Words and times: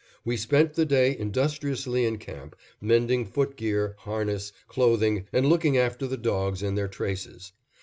We 0.25 0.35
spent 0.35 0.73
the 0.73 0.83
day 0.87 1.15
industriously 1.15 2.05
in 2.05 2.17
camp, 2.17 2.55
mending 2.81 3.23
foot 3.23 3.55
gear, 3.55 3.93
harness, 3.99 4.51
clothing, 4.67 5.27
and 5.31 5.45
looking 5.45 5.77
after 5.77 6.07
the 6.07 6.17
dogs 6.17 6.63
and 6.63 6.75
their 6.75 6.87
traces. 6.87 7.51